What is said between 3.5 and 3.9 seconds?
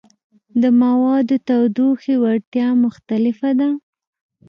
ده.